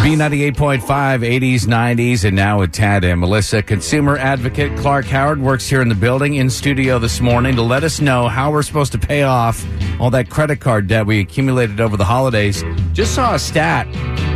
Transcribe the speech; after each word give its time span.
B98.5, 0.00 0.80
80s, 0.80 1.60
90s, 1.66 2.24
and 2.24 2.34
now 2.34 2.60
with 2.60 2.72
Tad 2.72 3.04
and 3.04 3.20
Melissa. 3.20 3.62
Consumer 3.62 4.16
advocate 4.16 4.74
Clark 4.78 5.04
Howard 5.04 5.42
works 5.42 5.68
here 5.68 5.82
in 5.82 5.90
the 5.90 5.94
building 5.94 6.36
in 6.36 6.48
studio 6.48 6.98
this 6.98 7.20
morning 7.20 7.54
to 7.56 7.60
let 7.60 7.84
us 7.84 8.00
know 8.00 8.26
how 8.26 8.50
we're 8.50 8.62
supposed 8.62 8.92
to 8.92 8.98
pay 8.98 9.24
off 9.24 9.62
all 10.00 10.08
that 10.08 10.30
credit 10.30 10.58
card 10.58 10.86
debt 10.86 11.04
we 11.04 11.20
accumulated 11.20 11.82
over 11.82 11.98
the 11.98 12.04
holidays. 12.06 12.64
Just 12.94 13.14
saw 13.14 13.34
a 13.34 13.38
stat 13.38 13.86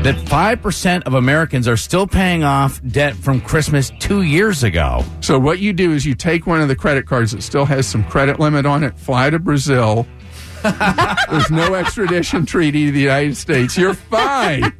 that 0.04 0.16
5% 0.16 1.02
of 1.04 1.14
Americans 1.14 1.66
are 1.66 1.78
still 1.78 2.06
paying 2.06 2.44
off 2.44 2.82
debt 2.86 3.14
from 3.14 3.40
Christmas 3.40 3.90
two 3.98 4.20
years 4.20 4.64
ago. 4.64 5.02
So 5.22 5.38
what 5.38 5.60
you 5.60 5.72
do 5.72 5.92
is 5.92 6.04
you 6.04 6.14
take 6.14 6.46
one 6.46 6.60
of 6.60 6.68
the 6.68 6.76
credit 6.76 7.06
cards 7.06 7.32
that 7.32 7.42
still 7.42 7.64
has 7.64 7.86
some 7.86 8.04
credit 8.04 8.38
limit 8.38 8.66
on 8.66 8.84
it, 8.84 8.98
fly 8.98 9.30
to 9.30 9.38
Brazil. 9.38 10.06
There's 10.62 11.50
no 11.50 11.72
extradition 11.72 12.44
treaty 12.44 12.86
to 12.86 12.92
the 12.92 13.00
United 13.00 13.38
States. 13.38 13.78
You're 13.78 13.94
fine. 13.94 14.74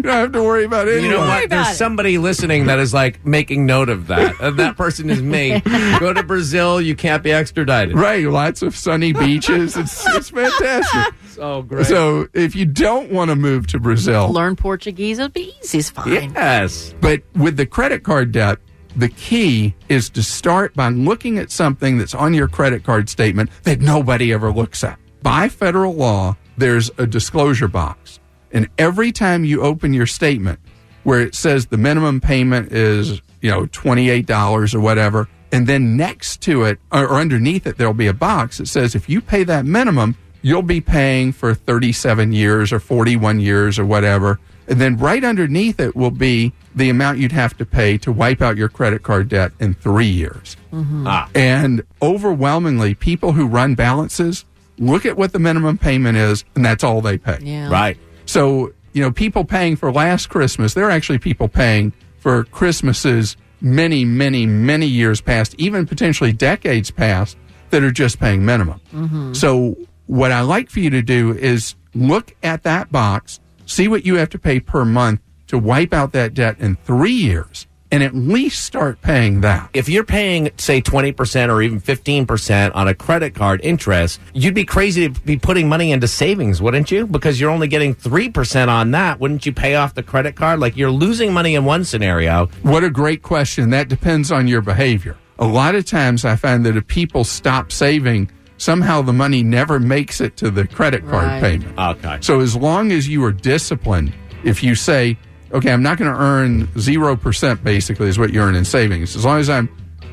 You 0.00 0.10
don't 0.10 0.14
have 0.18 0.32
to 0.32 0.42
worry 0.42 0.64
about 0.64 0.88
it. 0.88 1.02
You 1.02 1.10
know 1.10 1.18
what? 1.20 1.50
There's 1.50 1.76
somebody 1.76 2.16
listening 2.16 2.66
that 2.66 2.78
is 2.78 2.94
like 2.94 3.24
making 3.26 3.66
note 3.66 3.90
of 3.90 4.06
that. 4.06 4.40
And 4.40 4.58
that 4.58 4.76
person 4.78 5.10
is 5.10 5.20
me. 5.20 5.60
Go 6.00 6.12
to 6.14 6.22
Brazil, 6.22 6.80
you 6.80 6.96
can't 6.96 7.22
be 7.22 7.32
extradited. 7.32 7.94
Right, 7.96 8.24
lots 8.26 8.62
of 8.62 8.74
sunny 8.74 9.12
beaches. 9.12 9.76
It's, 9.76 10.06
it's 10.14 10.30
fantastic. 10.30 11.14
Oh, 11.42 11.62
great. 11.62 11.86
So 11.86 12.28
if 12.34 12.54
you 12.54 12.66
don't 12.66 13.10
want 13.10 13.30
to 13.30 13.36
move 13.36 13.66
to 13.68 13.78
Brazil, 13.80 14.28
Learn 14.30 14.56
Portuguese. 14.56 15.18
It'll 15.18 15.30
be 15.30 15.54
easy. 15.62 15.78
It's 15.78 15.88
fine. 15.88 16.34
yes. 16.34 16.94
But 17.00 17.22
with 17.34 17.56
the 17.56 17.64
credit 17.64 18.02
card 18.02 18.30
debt, 18.32 18.58
the 18.94 19.08
key 19.08 19.74
is 19.88 20.10
to 20.10 20.22
start 20.22 20.74
by 20.74 20.90
looking 20.90 21.38
at 21.38 21.50
something 21.50 21.96
that's 21.96 22.14
on 22.14 22.34
your 22.34 22.46
credit 22.46 22.84
card 22.84 23.08
statement 23.08 23.48
that 23.62 23.80
nobody 23.80 24.34
ever 24.34 24.52
looks 24.52 24.84
at. 24.84 24.98
By 25.22 25.48
federal 25.48 25.94
law, 25.94 26.36
there's 26.58 26.90
a 26.98 27.06
disclosure 27.06 27.68
box. 27.68 28.20
And 28.52 28.68
every 28.78 29.12
time 29.12 29.44
you 29.44 29.62
open 29.62 29.92
your 29.92 30.06
statement 30.06 30.58
where 31.04 31.20
it 31.20 31.34
says 31.34 31.66
the 31.66 31.76
minimum 31.76 32.20
payment 32.20 32.72
is, 32.72 33.22
you 33.40 33.50
know, 33.50 33.66
$28 33.66 34.74
or 34.74 34.80
whatever, 34.80 35.28
and 35.52 35.66
then 35.66 35.96
next 35.96 36.42
to 36.42 36.64
it 36.64 36.78
or, 36.92 37.06
or 37.06 37.14
underneath 37.14 37.66
it, 37.66 37.78
there'll 37.78 37.94
be 37.94 38.06
a 38.06 38.14
box 38.14 38.58
that 38.58 38.66
says 38.66 38.94
if 38.94 39.08
you 39.08 39.20
pay 39.20 39.44
that 39.44 39.64
minimum, 39.64 40.16
you'll 40.42 40.62
be 40.62 40.80
paying 40.80 41.32
for 41.32 41.54
37 41.54 42.32
years 42.32 42.72
or 42.72 42.80
41 42.80 43.40
years 43.40 43.78
or 43.78 43.84
whatever. 43.84 44.38
And 44.68 44.80
then 44.80 44.96
right 44.96 45.24
underneath 45.24 45.80
it 45.80 45.96
will 45.96 46.12
be 46.12 46.52
the 46.74 46.90
amount 46.90 47.18
you'd 47.18 47.32
have 47.32 47.56
to 47.58 47.66
pay 47.66 47.98
to 47.98 48.12
wipe 48.12 48.40
out 48.40 48.56
your 48.56 48.68
credit 48.68 49.02
card 49.02 49.28
debt 49.28 49.52
in 49.58 49.74
three 49.74 50.06
years. 50.06 50.56
Ah. 50.72 51.28
And 51.34 51.82
overwhelmingly, 52.00 52.94
people 52.94 53.32
who 53.32 53.46
run 53.46 53.74
balances 53.74 54.44
look 54.78 55.04
at 55.04 55.16
what 55.16 55.32
the 55.32 55.38
minimum 55.40 55.76
payment 55.76 56.16
is, 56.16 56.44
and 56.54 56.64
that's 56.64 56.84
all 56.84 57.00
they 57.00 57.18
pay. 57.18 57.38
Yeah. 57.42 57.68
Right. 57.68 57.98
So, 58.30 58.72
you 58.92 59.02
know, 59.02 59.10
people 59.10 59.44
paying 59.44 59.74
for 59.74 59.90
last 59.90 60.28
Christmas, 60.28 60.74
there 60.74 60.84
are 60.84 60.90
actually 60.92 61.18
people 61.18 61.48
paying 61.48 61.92
for 62.20 62.44
Christmases 62.44 63.36
many, 63.60 64.04
many, 64.04 64.46
many 64.46 64.86
years 64.86 65.20
past, 65.20 65.56
even 65.58 65.84
potentially 65.84 66.32
decades 66.32 66.92
past, 66.92 67.36
that 67.70 67.82
are 67.82 67.90
just 67.90 68.20
paying 68.20 68.44
minimum. 68.44 68.80
Mm-hmm. 68.92 69.32
So, 69.32 69.76
what 70.06 70.30
I 70.30 70.42
like 70.42 70.70
for 70.70 70.78
you 70.78 70.90
to 70.90 71.02
do 71.02 71.32
is 71.32 71.74
look 71.92 72.36
at 72.44 72.62
that 72.62 72.92
box, 72.92 73.40
see 73.66 73.88
what 73.88 74.06
you 74.06 74.14
have 74.14 74.30
to 74.30 74.38
pay 74.38 74.60
per 74.60 74.84
month 74.84 75.20
to 75.48 75.58
wipe 75.58 75.92
out 75.92 76.12
that 76.12 76.32
debt 76.32 76.60
in 76.60 76.76
three 76.76 77.10
years, 77.10 77.66
and 77.92 78.02
at 78.02 78.14
least 78.14 78.62
start 78.64 79.00
paying 79.02 79.40
that. 79.40 79.68
If 79.74 79.88
you're 79.88 80.04
paying, 80.04 80.50
say, 80.58 80.80
20% 80.80 81.48
or 81.48 81.60
even 81.62 81.80
15% 81.80 82.74
on 82.74 82.88
a 82.88 82.94
credit 82.94 83.34
card 83.34 83.60
interest, 83.64 84.20
you'd 84.32 84.54
be 84.54 84.64
crazy 84.64 85.08
to 85.08 85.20
be 85.22 85.36
putting 85.36 85.68
money 85.68 85.90
into 85.92 86.06
savings, 86.06 86.62
wouldn't 86.62 86.90
you? 86.90 87.06
Because 87.06 87.40
you're 87.40 87.50
only 87.50 87.68
getting 87.68 87.94
3% 87.94 88.68
on 88.68 88.92
that. 88.92 89.18
Wouldn't 89.20 89.44
you 89.44 89.52
pay 89.52 89.74
off 89.74 89.94
the 89.94 90.02
credit 90.02 90.36
card? 90.36 90.60
Like 90.60 90.76
you're 90.76 90.90
losing 90.90 91.32
money 91.32 91.54
in 91.54 91.64
one 91.64 91.84
scenario. 91.84 92.46
What 92.62 92.84
a 92.84 92.90
great 92.90 93.22
question. 93.22 93.70
That 93.70 93.88
depends 93.88 94.30
on 94.30 94.46
your 94.46 94.60
behavior. 94.60 95.16
A 95.38 95.46
lot 95.46 95.74
of 95.74 95.84
times 95.86 96.24
I 96.24 96.36
find 96.36 96.64
that 96.66 96.76
if 96.76 96.86
people 96.86 97.24
stop 97.24 97.72
saving, 97.72 98.30
somehow 98.58 99.00
the 99.02 99.12
money 99.12 99.42
never 99.42 99.80
makes 99.80 100.20
it 100.20 100.36
to 100.36 100.50
the 100.50 100.66
credit 100.66 101.08
card 101.08 101.24
Right. 101.26 101.40
payment. 101.42 101.78
Okay. 101.78 102.18
So 102.20 102.40
as 102.40 102.54
long 102.54 102.92
as 102.92 103.08
you 103.08 103.24
are 103.24 103.32
disciplined, 103.32 104.12
if 104.44 104.62
you 104.62 104.74
say, 104.74 105.16
okay, 105.52 105.72
I'm 105.72 105.82
not 105.82 105.98
going 105.98 106.12
to 106.12 106.18
earn 106.20 106.66
0% 106.68 107.64
basically 107.64 108.08
is 108.08 108.18
what 108.18 108.32
you 108.32 108.40
earn 108.40 108.54
in 108.54 108.64
savings. 108.64 109.16
As 109.16 109.24
long 109.24 109.38
as 109.40 109.48
I'm 109.50 109.68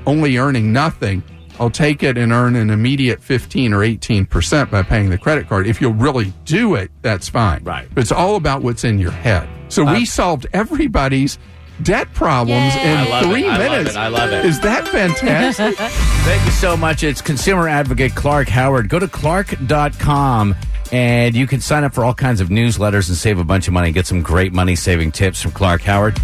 only 0.05 0.37
earning 0.37 0.71
nothing, 0.73 1.23
I'll 1.59 1.69
take 1.71 2.03
it 2.03 2.17
and 2.17 2.31
earn 2.31 2.55
an 2.55 2.69
immediate 2.69 3.21
15 3.21 3.73
or 3.73 3.79
18% 3.79 4.69
by 4.69 4.83
paying 4.83 5.09
the 5.09 5.17
credit 5.17 5.47
card. 5.49 5.65
If 5.67 5.81
you'll 5.81 5.93
really 5.93 6.31
do 6.45 6.75
it, 6.75 6.91
that's 7.01 7.27
fine. 7.29 7.63
Right. 7.63 7.87
But 7.93 8.01
it's 8.01 8.11
all 8.11 8.35
about 8.35 8.61
what's 8.61 8.83
in 8.83 8.99
your 8.99 9.11
head. 9.11 9.49
So 9.69 9.83
we 9.91 10.05
solved 10.05 10.45
everybody's 10.53 11.39
debt 11.83 12.11
problems 12.13 12.75
Yay. 12.75 12.91
in 12.91 12.97
I 12.97 13.09
love 13.09 13.23
it. 13.23 13.27
three 13.27 13.47
I 13.47 13.57
love 13.57 13.59
minutes. 13.71 13.89
it. 13.91 13.97
I 13.97 14.07
love 14.07 14.31
it. 14.31 14.45
Is 14.45 14.59
that 14.61 14.87
fantastic? 14.87 15.75
Thank 15.77 16.45
you 16.45 16.51
so 16.51 16.77
much. 16.77 17.03
It's 17.03 17.21
consumer 17.21 17.67
advocate 17.67 18.15
Clark 18.15 18.47
Howard. 18.49 18.87
Go 18.89 18.99
to 18.99 19.07
clark.com 19.07 20.55
and 20.91 21.35
you 21.35 21.47
can 21.47 21.61
sign 21.61 21.83
up 21.83 21.93
for 21.93 22.03
all 22.03 22.13
kinds 22.13 22.41
of 22.41 22.49
newsletters 22.49 23.07
and 23.09 23.17
save 23.17 23.39
a 23.39 23.43
bunch 23.43 23.67
of 23.67 23.73
money. 23.73 23.87
And 23.87 23.95
get 23.95 24.07
some 24.07 24.21
great 24.21 24.53
money 24.53 24.75
saving 24.75 25.11
tips 25.11 25.41
from 25.41 25.51
Clark 25.51 25.81
Howard. 25.81 26.19